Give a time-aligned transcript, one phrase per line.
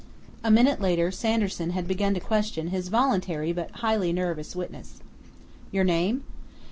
[0.43, 4.99] A minute later Sanderson had begun to question his voluntary but highly nervous witness.
[5.71, 6.23] "Your name?"